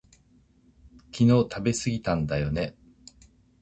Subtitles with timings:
[1.13, 2.75] 昨日食べすぎたんだよね